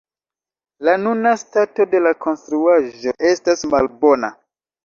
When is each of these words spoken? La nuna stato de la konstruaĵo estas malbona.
La 0.87 0.95
nuna 1.01 1.33
stato 1.41 1.87
de 1.93 2.01
la 2.05 2.13
konstruaĵo 2.25 3.15
estas 3.33 3.65
malbona. 3.75 4.33